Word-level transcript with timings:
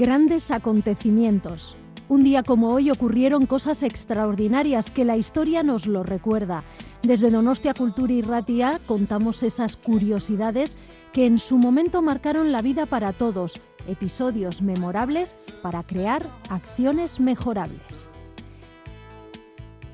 Grandes 0.00 0.50
acontecimientos. 0.50 1.76
Un 2.08 2.24
día 2.24 2.42
como 2.42 2.70
hoy 2.70 2.90
ocurrieron 2.90 3.44
cosas 3.44 3.82
extraordinarias 3.82 4.90
que 4.90 5.04
la 5.04 5.18
historia 5.18 5.62
nos 5.62 5.86
lo 5.86 6.02
recuerda. 6.02 6.64
Desde 7.02 7.30
Donostia 7.30 7.74
Cultura 7.74 8.10
y 8.10 8.22
Ratia 8.22 8.80
contamos 8.86 9.42
esas 9.42 9.76
curiosidades 9.76 10.78
que 11.12 11.26
en 11.26 11.38
su 11.38 11.58
momento 11.58 12.00
marcaron 12.00 12.50
la 12.50 12.62
vida 12.62 12.86
para 12.86 13.12
todos, 13.12 13.60
episodios 13.86 14.62
memorables 14.62 15.36
para 15.60 15.82
crear 15.82 16.24
acciones 16.48 17.20
mejorables. 17.20 18.08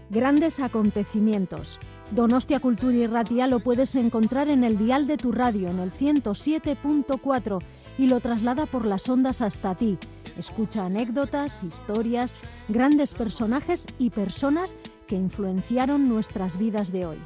Grandes 0.08 0.60
acontecimientos. 0.60 1.80
Donostia 2.12 2.60
Cultura 2.60 2.94
y 2.94 3.08
Ratia 3.08 3.48
lo 3.48 3.58
puedes 3.58 3.96
encontrar 3.96 4.50
en 4.50 4.62
el 4.62 4.78
dial 4.78 5.08
de 5.08 5.16
tu 5.16 5.32
radio 5.32 5.68
en 5.68 5.80
el 5.80 5.90
107.4 5.90 7.58
y 7.98 8.06
lo 8.06 8.20
traslada 8.20 8.66
por 8.66 8.84
las 8.84 9.08
ondas 9.08 9.42
hasta 9.42 9.74
ti. 9.74 9.98
Escucha 10.38 10.86
anécdotas, 10.86 11.62
historias, 11.62 12.34
grandes 12.68 13.14
personajes 13.14 13.86
y 13.98 14.10
personas 14.10 14.76
que 15.06 15.16
influenciaron 15.16 16.08
nuestras 16.08 16.58
vidas 16.58 16.92
de 16.92 17.06
hoy. 17.06 17.18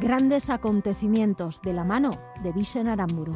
Grandes 0.00 0.50
acontecimientos 0.50 1.60
de 1.62 1.72
la 1.72 1.84
mano 1.84 2.18
de 2.42 2.52
Vishen 2.52 2.88
Aramburu. 2.88 3.34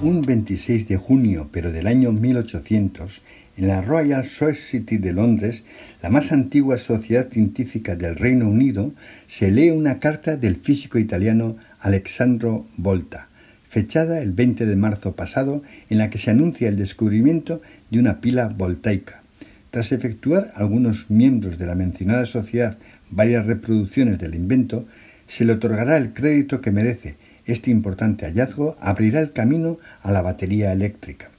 Un 0.00 0.22
26 0.22 0.88
de 0.88 0.96
junio, 0.96 1.48
pero 1.52 1.70
del 1.70 1.86
año 1.86 2.10
1800, 2.10 3.22
en 3.56 3.68
la 3.68 3.82
Royal 3.82 4.24
Society 4.26 4.96
de 4.96 5.12
Londres, 5.12 5.64
la 6.02 6.10
más 6.10 6.32
antigua 6.32 6.78
sociedad 6.78 7.28
científica 7.30 7.96
del 7.96 8.16
Reino 8.16 8.48
Unido, 8.48 8.92
se 9.26 9.50
lee 9.50 9.70
una 9.70 9.98
carta 9.98 10.36
del 10.36 10.56
físico 10.56 10.98
italiano 10.98 11.56
Alexandro 11.80 12.66
Volta, 12.76 13.28
fechada 13.68 14.20
el 14.20 14.32
20 14.32 14.66
de 14.66 14.76
marzo 14.76 15.14
pasado, 15.14 15.62
en 15.90 15.98
la 15.98 16.08
que 16.08 16.18
se 16.18 16.30
anuncia 16.30 16.68
el 16.68 16.76
descubrimiento 16.76 17.60
de 17.90 17.98
una 17.98 18.20
pila 18.20 18.48
voltaica. 18.48 19.22
Tras 19.70 19.92
efectuar 19.92 20.52
algunos 20.54 21.10
miembros 21.10 21.58
de 21.58 21.66
la 21.66 21.74
mencionada 21.74 22.26
sociedad 22.26 22.78
varias 23.10 23.46
reproducciones 23.46 24.18
del 24.18 24.34
invento, 24.34 24.86
se 25.26 25.44
le 25.44 25.54
otorgará 25.54 25.96
el 25.96 26.12
crédito 26.12 26.60
que 26.60 26.70
merece. 26.70 27.16
Este 27.46 27.70
importante 27.70 28.26
hallazgo 28.26 28.76
abrirá 28.80 29.20
el 29.20 29.32
camino 29.32 29.78
a 30.02 30.12
la 30.12 30.22
batería 30.22 30.72
eléctrica. 30.72 31.31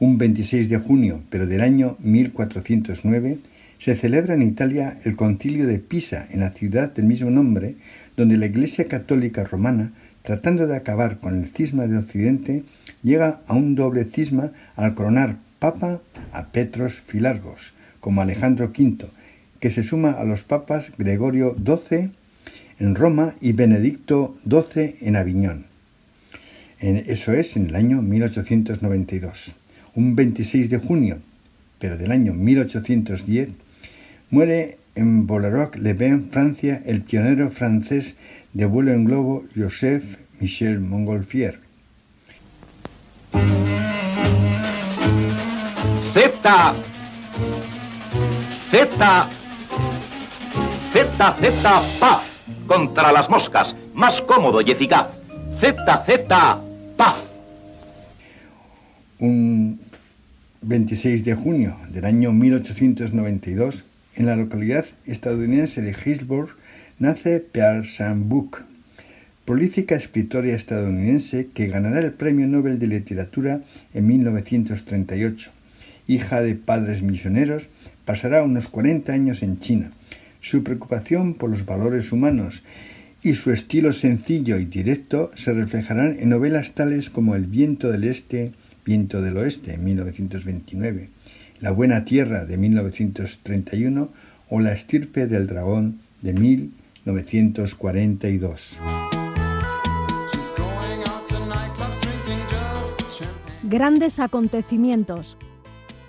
Un 0.00 0.16
26 0.16 0.68
de 0.68 0.78
junio, 0.78 1.22
pero 1.28 1.46
del 1.46 1.60
año 1.60 1.96
1409, 2.00 3.38
se 3.78 3.96
celebra 3.96 4.34
en 4.34 4.42
Italia 4.42 4.98
el 5.04 5.16
concilio 5.16 5.66
de 5.66 5.80
Pisa, 5.80 6.26
en 6.30 6.40
la 6.40 6.50
ciudad 6.50 6.92
del 6.92 7.06
mismo 7.06 7.30
nombre, 7.30 7.74
donde 8.16 8.36
la 8.36 8.46
Iglesia 8.46 8.86
Católica 8.86 9.44
Romana, 9.44 9.92
tratando 10.22 10.66
de 10.66 10.76
acabar 10.76 11.18
con 11.18 11.42
el 11.42 11.48
cisma 11.50 11.86
de 11.86 11.96
Occidente, 11.96 12.64
llega 13.02 13.40
a 13.46 13.54
un 13.54 13.74
doble 13.74 14.04
cisma 14.04 14.52
al 14.76 14.94
coronar 14.94 15.36
papa 15.58 16.00
a 16.32 16.46
Petros 16.46 17.00
Filargos, 17.00 17.72
como 17.98 18.20
Alejandro 18.20 18.66
V, 18.66 19.06
que 19.58 19.70
se 19.70 19.82
suma 19.82 20.12
a 20.12 20.24
los 20.24 20.44
papas 20.44 20.92
Gregorio 20.96 21.56
XII 21.56 22.10
en 22.78 22.94
Roma 22.94 23.34
y 23.40 23.52
Benedicto 23.52 24.36
XII 24.48 24.96
en 25.00 25.16
Aviñón. 25.16 25.66
eso 26.80 27.32
es 27.32 27.56
en 27.56 27.66
el 27.66 27.74
año 27.74 28.00
1892. 28.02 29.57
Un 29.98 30.14
26 30.14 30.70
de 30.70 30.78
junio, 30.78 31.18
pero 31.80 31.96
del 31.96 32.12
año 32.12 32.32
1810, 32.32 33.48
muere 34.30 34.78
en 34.94 35.26
Bolleroc-les-Bains, 35.26 36.30
Francia, 36.30 36.80
el 36.86 37.02
pionero 37.02 37.50
francés 37.50 38.14
de 38.52 38.66
vuelo 38.66 38.92
en 38.92 39.06
globo 39.06 39.44
Joseph 39.56 40.18
Michel 40.38 40.78
Montgolfier. 40.78 41.58
Z 46.14 46.74
Z 48.70 49.28
Z 50.92 51.36
Z 51.40 51.82
Paz 51.98 52.22
contra 52.68 53.10
las 53.10 53.28
moscas, 53.28 53.74
más 53.94 54.22
cómodo 54.22 54.60
y 54.60 54.70
eficaz. 54.70 55.08
Z 55.60 56.04
Z 56.06 56.60
Paz. 56.96 57.16
Un 59.18 59.87
26 60.62 61.24
de 61.24 61.34
junio 61.34 61.76
del 61.88 62.04
año 62.04 62.32
1892 62.32 63.84
en 64.16 64.26
la 64.26 64.34
localidad 64.34 64.84
estadounidense 65.06 65.82
de 65.82 65.92
Hillsborough 65.92 66.50
nace 66.98 67.38
Pearl 67.38 67.84
Book, 68.24 68.64
prolífica 69.44 69.94
escritora 69.94 70.48
estadounidense 70.48 71.46
que 71.54 71.68
ganará 71.68 72.00
el 72.00 72.12
Premio 72.12 72.48
Nobel 72.48 72.80
de 72.80 72.88
Literatura 72.88 73.60
en 73.94 74.06
1938. 74.08 75.50
Hija 76.08 76.42
de 76.42 76.56
padres 76.56 77.02
misioneros, 77.02 77.68
pasará 78.04 78.42
unos 78.42 78.66
40 78.66 79.12
años 79.12 79.44
en 79.44 79.60
China. 79.60 79.92
Su 80.40 80.64
preocupación 80.64 81.34
por 81.34 81.50
los 81.50 81.66
valores 81.66 82.10
humanos 82.10 82.64
y 83.22 83.34
su 83.34 83.52
estilo 83.52 83.92
sencillo 83.92 84.58
y 84.58 84.64
directo 84.64 85.30
se 85.36 85.52
reflejarán 85.52 86.16
en 86.18 86.30
novelas 86.30 86.72
tales 86.72 87.10
como 87.10 87.36
El 87.36 87.46
viento 87.46 87.92
del 87.92 88.04
este, 88.04 88.52
Viento 88.88 89.20
del 89.20 89.36
oeste, 89.36 89.74
en 89.74 89.84
1929 89.84 91.10
la 91.60 91.72
Buena 91.72 92.06
Tierra 92.06 92.46
de 92.46 92.56
1931 92.56 94.08
o 94.48 94.60
La 94.60 94.72
Estirpe 94.72 95.26
del 95.26 95.46
Dragón 95.46 96.00
de 96.22 96.32
1942. 96.32 98.78
Grandes 103.64 104.20
acontecimientos. 104.20 105.36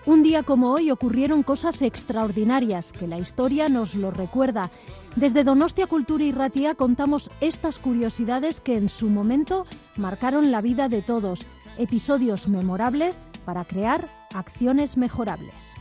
Un 0.06 0.24
día 0.24 0.44
como 0.44 0.72
hoy 0.72 0.90
ocurrieron 0.90 1.44
cosas 1.44 1.82
extraordinarias 1.82 2.94
que 2.94 3.08
la 3.08 3.20
historia 3.20 3.68
nos 3.68 3.96
lo 3.96 4.12
recuerda. 4.12 4.72
Desde 5.18 5.44
Donostia 5.44 5.86
Cultura 5.86 6.24
y 6.24 6.32
Ratia 6.32 6.76
contamos 6.76 7.30
estas 7.42 7.78
curiosidades 7.78 8.62
que 8.62 8.78
en 8.78 8.88
su 8.88 9.10
momento 9.10 9.66
marcaron 9.98 10.50
la 10.50 10.62
vida 10.62 10.88
de 10.88 11.02
todos, 11.02 11.46
episodios 11.80 12.48
memorables 12.48 13.22
para 13.46 13.64
crear 13.64 14.08
acciones 14.34 14.98
mejorables. 14.98 15.74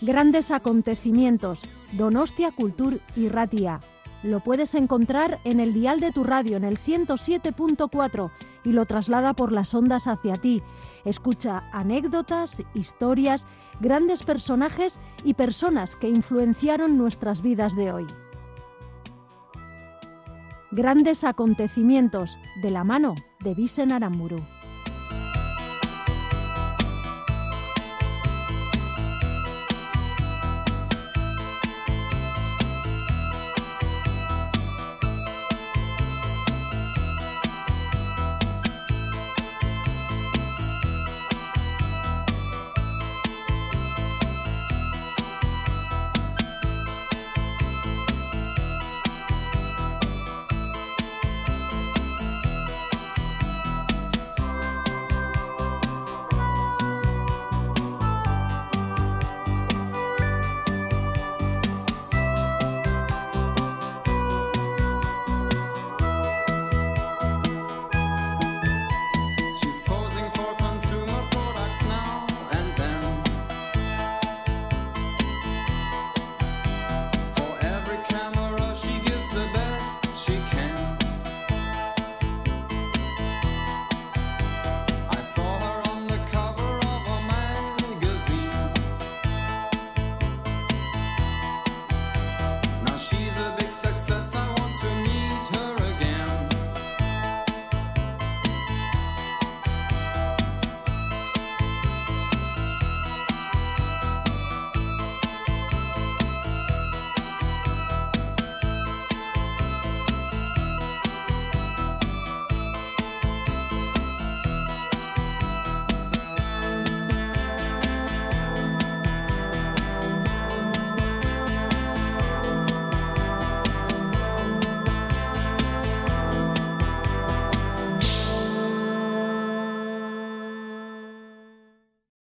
Grandes 0.00 0.52
acontecimientos, 0.52 1.66
Donostia 1.92 2.52
Cultur 2.52 3.00
y 3.16 3.28
Ratia. 3.28 3.80
Lo 4.22 4.40
puedes 4.40 4.74
encontrar 4.74 5.38
en 5.44 5.60
el 5.60 5.72
dial 5.72 5.98
de 5.98 6.12
tu 6.12 6.24
radio 6.24 6.56
en 6.56 6.64
el 6.64 6.78
107.4 6.78 8.30
y 8.64 8.72
lo 8.72 8.84
traslada 8.84 9.32
por 9.32 9.50
las 9.50 9.74
ondas 9.74 10.06
hacia 10.06 10.36
ti. 10.36 10.62
Escucha 11.04 11.64
anécdotas, 11.72 12.62
historias, 12.74 13.46
grandes 13.80 14.24
personajes 14.24 15.00
y 15.24 15.34
personas 15.34 15.96
que 15.96 16.08
influenciaron 16.08 16.98
nuestras 16.98 17.42
vidas 17.42 17.74
de 17.74 17.92
hoy. 17.92 18.06
Grandes 20.70 21.24
acontecimientos 21.24 22.38
de 22.60 22.70
la 22.70 22.84
mano 22.84 23.14
de 23.40 23.54
Visen 23.54 23.92
Aramburu. 23.92 24.57